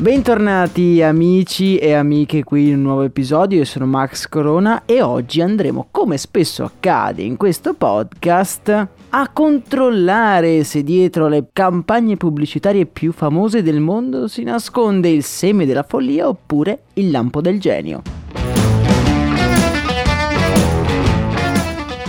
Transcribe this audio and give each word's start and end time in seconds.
Bentornati 0.00 1.02
amici 1.02 1.76
e 1.76 1.92
amiche 1.92 2.42
qui 2.42 2.68
in 2.68 2.76
un 2.76 2.82
nuovo 2.84 3.02
episodio, 3.02 3.58
io 3.58 3.66
sono 3.66 3.84
Max 3.84 4.28
Corona 4.28 4.86
e 4.86 5.02
oggi 5.02 5.42
andremo, 5.42 5.88
come 5.90 6.16
spesso 6.16 6.64
accade 6.64 7.20
in 7.20 7.36
questo 7.36 7.74
podcast, 7.74 8.88
a 9.10 9.28
controllare 9.28 10.64
se 10.64 10.82
dietro 10.82 11.28
le 11.28 11.48
campagne 11.52 12.16
pubblicitarie 12.16 12.86
più 12.86 13.12
famose 13.12 13.62
del 13.62 13.80
mondo 13.80 14.26
si 14.26 14.42
nasconde 14.42 15.10
il 15.10 15.22
seme 15.22 15.66
della 15.66 15.82
follia 15.82 16.28
oppure 16.28 16.84
il 16.94 17.10
lampo 17.10 17.42
del 17.42 17.60
genio. 17.60 18.00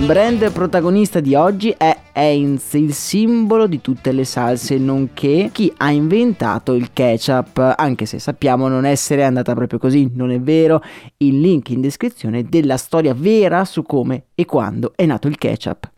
brand 0.05 0.51
protagonista 0.51 1.19
di 1.19 1.35
oggi 1.35 1.73
è 1.77 1.95
Heinz, 2.13 2.73
il 2.73 2.93
simbolo 2.93 3.67
di 3.67 3.81
tutte 3.81 4.11
le 4.11 4.25
salse, 4.25 4.77
nonché 4.77 5.49
chi 5.51 5.71
ha 5.77 5.91
inventato 5.91 6.73
il 6.73 6.91
ketchup, 6.93 7.75
anche 7.77 8.05
se 8.05 8.19
sappiamo 8.19 8.67
non 8.67 8.85
essere 8.85 9.23
andata 9.23 9.53
proprio 9.53 9.79
così, 9.79 10.11
non 10.13 10.31
è 10.31 10.39
vero. 10.39 10.81
Il 11.17 11.39
link 11.39 11.69
in 11.69 11.81
descrizione 11.81 12.43
della 12.43 12.77
storia 12.77 13.13
vera 13.13 13.65
su 13.65 13.83
come 13.83 14.25
e 14.35 14.45
quando 14.45 14.93
è 14.95 15.05
nato 15.05 15.27
il 15.27 15.37
ketchup. 15.37 15.89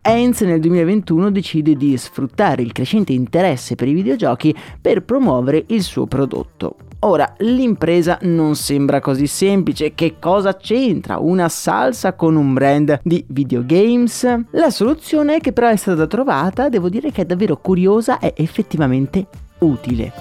Heinz 0.00 0.40
nel 0.40 0.60
2021 0.60 1.30
decide 1.30 1.74
di 1.74 1.94
sfruttare 1.98 2.62
il 2.62 2.72
crescente 2.72 3.12
interesse 3.12 3.74
per 3.74 3.88
i 3.88 3.92
videogiochi 3.92 4.54
per 4.80 5.02
promuovere 5.02 5.64
il 5.68 5.82
suo 5.82 6.06
prodotto. 6.06 6.87
Ora, 7.00 7.32
l'impresa 7.38 8.18
non 8.22 8.56
sembra 8.56 8.98
così 9.00 9.28
semplice, 9.28 9.94
che 9.94 10.16
cosa 10.18 10.56
c'entra 10.56 11.18
una 11.18 11.48
salsa 11.48 12.14
con 12.14 12.34
un 12.34 12.52
brand 12.52 12.98
di 13.04 13.24
videogames? 13.28 14.26
La 14.50 14.70
soluzione 14.70 15.38
che 15.38 15.52
però 15.52 15.68
è 15.68 15.76
stata 15.76 16.08
trovata, 16.08 16.68
devo 16.68 16.88
dire 16.88 17.12
che 17.12 17.22
è 17.22 17.24
davvero 17.24 17.56
curiosa 17.58 18.18
e 18.18 18.32
effettivamente 18.36 19.26
utile. 19.58 20.12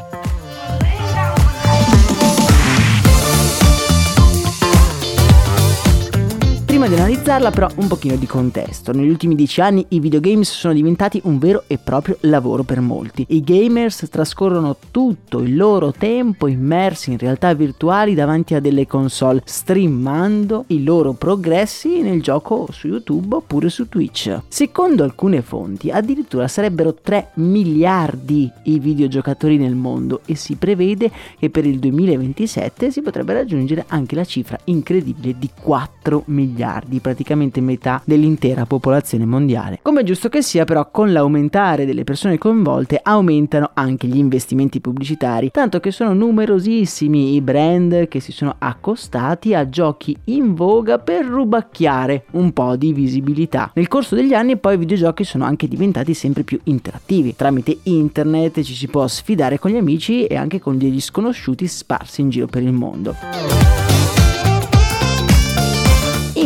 Prima 6.78 6.94
di 6.94 7.02
analizzarla 7.02 7.50
però 7.50 7.68
un 7.78 7.88
pochino 7.88 8.16
di 8.18 8.28
contesto. 8.28 8.92
Negli 8.92 9.10
ultimi 9.10 9.34
dieci 9.34 9.62
anni 9.62 9.84
i 9.90 10.00
videogames 10.00 10.52
sono 10.52 10.76
diventati 10.76 11.20
un 11.24 11.40
vero 11.40 11.64
e 11.66 11.80
proprio 11.80 12.18
lavoro 12.20 12.62
per 12.62 12.82
molti. 12.82 13.26
I 13.30 13.42
gamers 13.42 14.08
trascorrono 14.12 14.78
tutto 14.92 15.40
il 15.40 15.56
loro 15.56 15.92
tempo 15.92 16.46
immersi 16.46 17.10
in 17.10 17.18
realtà 17.18 17.52
virtuali 17.56 18.14
davanti 18.14 18.54
a 18.54 18.60
delle 18.60 18.86
console, 18.86 19.42
streamando 19.44 20.66
i 20.68 20.84
loro 20.84 21.14
progressi 21.14 22.02
nel 22.04 22.22
gioco 22.22 22.68
su 22.70 22.86
YouTube 22.86 23.38
oppure 23.38 23.70
su 23.70 23.90
Twitch. 23.90 24.42
Secondo 24.48 25.04
alcune 25.04 25.42
fonti 25.42 25.90
addirittura 25.90 26.48
sarebbero 26.48 26.94
3 26.94 27.32
miliardi 27.38 28.52
i 28.66 28.78
videogiocatori 28.78 29.58
nel 29.58 29.74
mondo 29.74 30.22
e 30.28 30.36
si 30.36 30.58
prevede 30.58 31.10
che 31.40 31.50
per 31.50 31.66
il 31.66 31.80
2027 31.80 32.92
si 32.92 33.02
potrebbe 33.02 33.34
raggiungere 33.34 33.84
anche 33.88 34.14
la 34.14 34.26
cifra 34.26 34.60
incredibile 34.66 35.36
di 35.40 35.50
4 35.60 36.22
miliardi 36.28 36.66
miliardi, 36.68 37.00
praticamente 37.00 37.62
metà 37.62 38.02
dell'intera 38.04 38.66
popolazione 38.66 39.26
mondiale. 39.26 39.80
Come 39.82 40.02
è 40.02 40.04
giusto 40.04 40.30
che 40.30 40.42
sia, 40.42 40.66
però, 40.66 40.90
con 40.92 41.12
l'aumentare 41.12 41.86
delle 41.86 42.04
persone 42.04 42.38
coinvolte 42.38 43.00
aumentano 43.02 43.72
anche 43.74 44.08
gli 44.08 44.18
investimenti 44.18 44.82
pubblicitari, 44.82 45.52
tanto 45.52 45.80
che 45.80 45.92
sono 45.92 46.14
numerosissimi 46.14 47.36
i 47.36 47.42
brand 47.42 48.08
che 48.08 48.20
si 48.20 48.32
sono 48.32 48.56
accostati 48.58 49.54
a 49.54 49.70
giochi 49.70 50.16
in 50.26 50.54
voga 50.54 51.00
per 51.00 51.26
rubacchiare 51.26 52.26
un 52.32 52.52
po' 52.52 52.76
di 52.76 52.92
visibilità. 52.94 53.72
Nel 53.74 53.88
corso 53.88 54.16
degli 54.16 54.34
anni 54.34 54.58
poi 54.58 54.76
i 54.76 54.78
videogiochi 54.78 55.24
sono 55.24 55.46
anche 55.46 55.68
diventati 55.68 56.14
sempre 56.14 56.44
più 56.44 56.60
interattivi. 56.64 57.36
Tramite 57.36 57.78
internet 57.84 58.62
ci 58.62 58.74
si 58.74 58.88
può 58.88 59.08
sfidare 59.08 59.60
con 59.60 59.72
gli 59.72 59.78
amici 59.78 60.26
e 60.26 60.36
anche 60.36 60.60
con 60.60 60.78
degli 60.78 61.00
sconosciuti 61.00 61.68
sparsi 61.68 62.22
in 62.22 62.30
giro 62.30 62.48
per 62.48 62.64
il 62.64 62.72
mondo 62.72 63.87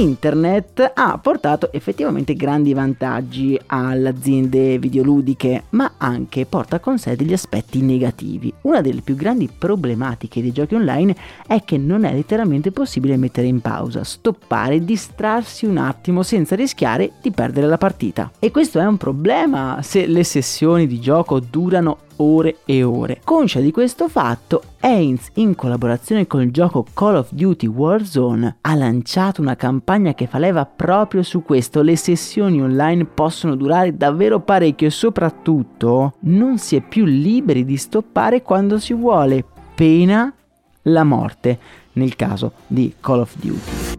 internet 0.01 0.94
ha 0.95 1.19
portato 1.19 1.72
effettivamente 1.72 2.34
grandi 2.34 2.73
vantaggi 2.73 3.59
alle 3.67 4.09
aziende 4.09 4.79
videoludiche, 4.79 5.66
ma 5.69 5.94
anche 5.97 6.47
porta 6.47 6.79
con 6.79 6.97
sé 6.97 7.16
degli 7.16 7.34
aspetti 7.34 7.81
negativi. 7.81 8.51
Una 8.61 8.81
delle 8.81 9.01
più 9.01 9.16
grandi 9.16 9.47
problematiche 9.56 10.41
dei 10.41 10.51
giochi 10.51 10.73
online 10.73 11.16
è 11.45 11.63
che 11.63 11.78
non 11.78 12.03
è 12.03 12.13
letteralmente 12.13 12.72
possibile 12.72 13.16
mettere 13.16 13.47
in 13.47 13.61
pausa, 13.61 14.03
stoppare, 14.03 14.84
distrarsi 14.84 15.66
un 15.66 15.78
attimo 15.78 16.23
senza 16.23 16.56
rischiare 16.56 17.11
di 17.22 17.29
perdere 17.29 17.67
la 17.67 17.78
partita. 17.78 18.31
E 18.40 18.50
questo 18.50 18.79
è 18.79 18.85
un 18.85 18.97
problema 18.97 19.79
se 19.84 20.07
le 20.07 20.23
sessioni 20.23 20.88
di 20.88 21.00
gioco 21.00 21.40
durano 21.40 22.09
ore 22.21 22.57
e 22.65 22.83
ore. 22.83 23.21
Conscia 23.23 23.59
di 23.59 23.71
questo 23.71 24.07
fatto, 24.07 24.61
Heinz, 24.79 25.29
in 25.35 25.55
collaborazione 25.55 26.27
con 26.27 26.41
il 26.41 26.51
gioco 26.51 26.85
Call 26.93 27.15
of 27.15 27.29
Duty 27.31 27.67
Warzone, 27.67 28.57
ha 28.61 28.75
lanciato 28.75 29.41
una 29.41 29.55
campagna 29.55 30.13
che 30.13 30.27
fa 30.27 30.37
leva 30.37 30.65
proprio 30.65 31.23
su 31.23 31.43
questo. 31.43 31.81
Le 31.81 31.95
sessioni 31.95 32.61
online 32.61 33.05
possono 33.05 33.55
durare 33.55 33.97
davvero 33.97 34.39
parecchio 34.39 34.87
e 34.87 34.91
soprattutto 34.91 36.13
non 36.21 36.57
si 36.57 36.75
è 36.75 36.81
più 36.81 37.05
liberi 37.05 37.65
di 37.65 37.77
stoppare 37.77 38.41
quando 38.41 38.79
si 38.79 38.93
vuole, 38.93 39.43
pena 39.75 40.33
la 40.83 41.03
morte 41.03 41.59
nel 41.93 42.15
caso 42.15 42.53
di 42.67 42.93
Call 42.99 43.19
of 43.19 43.35
Duty. 43.37 43.91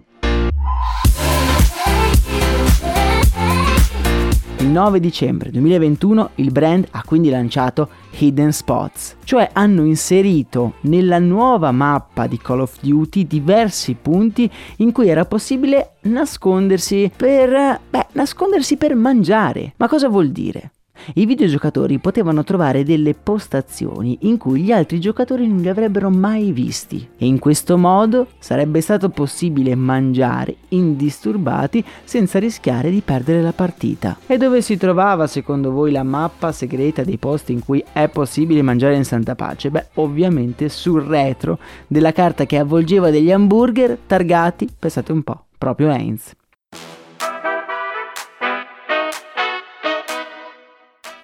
Il 4.63 4.69
9 4.69 5.01
dicembre 5.01 5.51
2021 5.51 6.31
il 6.37 6.53
brand 6.53 6.87
ha 6.93 7.03
quindi 7.05 7.31
lanciato 7.31 7.89
Hidden 8.17 8.53
Spots, 8.53 9.17
cioè 9.25 9.51
hanno 9.53 9.85
inserito 9.85 10.75
nella 10.83 11.19
nuova 11.19 11.73
mappa 11.73 12.29
di 12.29 12.39
Call 12.39 12.61
of 12.61 12.77
Duty 12.81 13.27
diversi 13.27 13.97
punti 14.01 14.49
in 14.77 14.93
cui 14.93 15.09
era 15.09 15.25
possibile 15.25 15.95
nascondersi 16.03 17.11
per, 17.15 17.81
beh, 17.91 18.07
nascondersi 18.13 18.77
per 18.77 18.95
mangiare. 18.95 19.73
Ma 19.79 19.89
cosa 19.89 20.09
vuol 20.09 20.31
dire? 20.31 20.71
I 21.15 21.27
videogiocatori 21.27 21.99
potevano 21.99 22.45
trovare 22.45 22.85
delle 22.85 23.15
postazioni 23.15 24.19
in 24.23 24.37
cui 24.37 24.63
gli 24.63 24.73
altri 24.73 25.01
giocatori 25.01 25.47
non 25.47 25.61
li 25.61 25.69
avrebbero 25.69 26.11
mai 26.11 26.53
visti 26.53 27.09
e 27.17 27.27
in 27.27 27.39
questo 27.39 27.77
modo 27.77 28.29
sarebbe 28.39 28.81
stato 28.81 29.09
possibile 29.09 29.75
mangiare 29.75 30.57
indisturbati 30.69 31.85
senza 32.05 32.39
rischiare 32.39 32.91
di 32.91 33.01
perdere 33.01 33.43
la 33.43 33.53
partita. 33.53 34.19
E 34.27 34.37
dove 34.37 34.63
si 34.63 34.77
trovava 34.77 35.27
secondo 35.27 35.71
voi 35.71 35.93
la 35.93 36.03
mappa 36.03 36.53
segreta 36.53 37.05
dei 37.05 37.19
posti 37.19 37.53
in 37.53 37.65
cui 37.65 37.83
è 37.93 38.09
possibile 38.09 38.63
mangiare 38.63 38.97
in 38.97 39.05
santa 39.05 39.35
pace? 39.35 39.71
Beh, 39.71 39.87
ovviamente 39.95 40.69
sul 40.69 41.03
retro 41.03 41.59
della 41.87 42.13
carta 42.13 42.47
che 42.47 42.59
avvolgeva 42.59 43.11
degli 43.11 43.31
hamburger 43.31 43.99
targati, 44.07 44.69
pensate 44.79 45.13
un 45.13 45.23
po', 45.23 45.45
proprio 45.59 45.91
Heinz. 45.91 46.35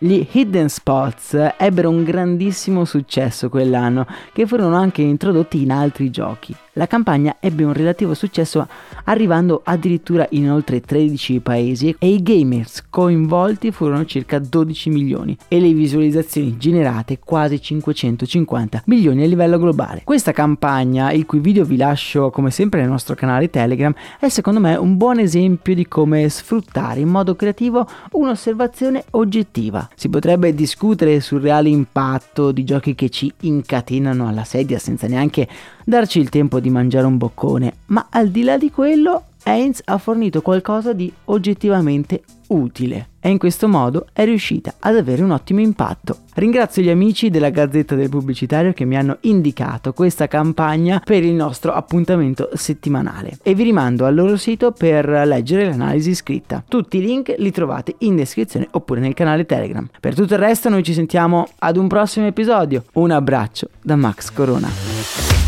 Gli 0.00 0.24
Hidden 0.30 0.68
Spots 0.68 1.54
ebbero 1.56 1.90
un 1.90 2.04
grandissimo 2.04 2.84
successo 2.84 3.48
quell'anno, 3.48 4.06
che 4.32 4.46
furono 4.46 4.76
anche 4.76 5.02
introdotti 5.02 5.60
in 5.60 5.72
altri 5.72 6.08
giochi. 6.10 6.54
La 6.78 6.86
campagna 6.86 7.38
ebbe 7.40 7.64
un 7.64 7.72
relativo 7.72 8.14
successo 8.14 8.64
arrivando 9.04 9.62
addirittura 9.64 10.28
in 10.30 10.48
oltre 10.48 10.80
13 10.80 11.40
paesi 11.40 11.96
e 11.98 12.08
i 12.08 12.22
gamers 12.22 12.84
coinvolti 12.88 13.72
furono 13.72 14.04
circa 14.04 14.38
12 14.38 14.88
milioni 14.90 15.36
e 15.48 15.58
le 15.58 15.72
visualizzazioni 15.72 16.56
generate 16.56 17.18
quasi 17.18 17.60
550 17.60 18.82
milioni 18.86 19.24
a 19.24 19.26
livello 19.26 19.58
globale. 19.58 20.02
Questa 20.04 20.30
campagna, 20.30 21.10
il 21.10 21.26
cui 21.26 21.40
video 21.40 21.64
vi 21.64 21.76
lascio 21.76 22.30
come 22.30 22.52
sempre 22.52 22.78
nel 22.80 22.90
nostro 22.90 23.16
canale 23.16 23.50
Telegram, 23.50 23.92
è 24.20 24.28
secondo 24.28 24.60
me 24.60 24.76
un 24.76 24.96
buon 24.96 25.18
esempio 25.18 25.74
di 25.74 25.88
come 25.88 26.28
sfruttare 26.28 27.00
in 27.00 27.08
modo 27.08 27.34
creativo 27.34 27.88
un'osservazione 28.12 29.02
oggettiva. 29.10 29.88
Si 29.96 30.08
potrebbe 30.08 30.54
discutere 30.54 31.18
sul 31.18 31.40
reale 31.40 31.70
impatto 31.70 32.52
di 32.52 32.62
giochi 32.62 32.94
che 32.94 33.08
ci 33.08 33.32
incatenano 33.40 34.28
alla 34.28 34.44
sedia 34.44 34.78
senza 34.78 35.08
neanche 35.08 35.48
darci 35.84 36.20
il 36.20 36.28
tempo 36.28 36.60
di 36.68 36.70
mangiare 36.70 37.06
un 37.06 37.16
boccone, 37.16 37.74
ma 37.86 38.06
al 38.10 38.28
di 38.28 38.42
là 38.44 38.56
di 38.58 38.70
quello 38.70 39.24
Heinz 39.42 39.80
ha 39.84 39.98
fornito 39.98 40.42
qualcosa 40.42 40.92
di 40.92 41.10
oggettivamente 41.26 42.22
utile 42.48 43.08
e 43.20 43.30
in 43.30 43.38
questo 43.38 43.68
modo 43.68 44.06
è 44.12 44.24
riuscita 44.24 44.74
ad 44.78 44.96
avere 44.96 45.22
un 45.22 45.30
ottimo 45.30 45.60
impatto. 45.60 46.18
Ringrazio 46.34 46.82
gli 46.82 46.88
amici 46.88 47.30
della 47.30 47.50
Gazzetta 47.50 47.94
del 47.94 48.08
Pubblicitario 48.08 48.72
che 48.72 48.84
mi 48.84 48.96
hanno 48.96 49.18
indicato 49.22 49.92
questa 49.92 50.28
campagna 50.28 51.00
per 51.04 51.24
il 51.24 51.32
nostro 51.32 51.72
appuntamento 51.72 52.50
settimanale 52.54 53.38
e 53.42 53.54
vi 53.54 53.64
rimando 53.64 54.06
al 54.06 54.14
loro 54.14 54.36
sito 54.36 54.72
per 54.72 55.08
leggere 55.08 55.64
l'analisi 55.64 56.14
scritta. 56.14 56.62
Tutti 56.66 56.98
i 56.98 57.02
link 57.02 57.34
li 57.38 57.50
trovate 57.50 57.96
in 57.98 58.16
descrizione 58.16 58.68
oppure 58.72 59.00
nel 59.00 59.14
canale 59.14 59.46
Telegram. 59.46 59.88
Per 60.00 60.14
tutto 60.14 60.34
il 60.34 60.40
resto 60.40 60.68
noi 60.68 60.82
ci 60.82 60.92
sentiamo 60.92 61.46
ad 61.58 61.76
un 61.76 61.88
prossimo 61.88 62.26
episodio. 62.26 62.84
Un 62.94 63.10
abbraccio 63.10 63.68
da 63.82 63.96
Max 63.96 64.30
Corona. 64.30 65.47